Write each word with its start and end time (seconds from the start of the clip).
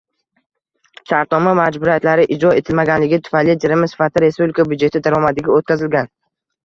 Shartnoma 1.09 1.51
majburiyatlari 1.59 2.25
ijro 2.35 2.53
etilmaganligi 2.61 3.21
tufayli 3.27 3.57
jarima 3.67 3.91
sifatida 3.93 4.25
respublika 4.27 4.67
byudjeti 4.73 5.03
daromadiga 5.09 5.55
oʻtkazilgan. 5.59 6.11